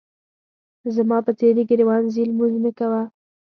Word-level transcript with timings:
زما 0.95 1.17
په 1.25 1.31
څېرې 1.39 1.63
ګریوان 1.69 2.03
ځي 2.13 2.23
لمونځ 2.29 2.55
پې 2.63 2.71
کومه. 2.77 3.03